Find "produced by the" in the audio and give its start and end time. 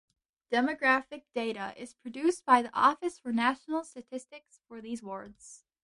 1.93-2.73